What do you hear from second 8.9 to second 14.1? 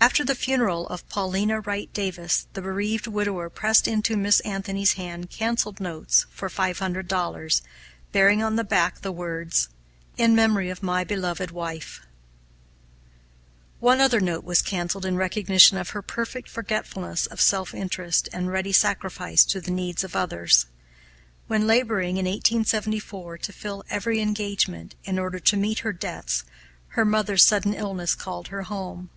the words, "In memory of my beloved wife." One